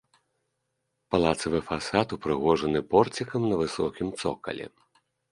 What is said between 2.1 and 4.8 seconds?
упрыгожаны порцікам на высокім цокалі.